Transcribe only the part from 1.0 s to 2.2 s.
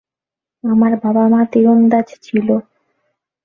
বাবা-মা তীরন্দাজ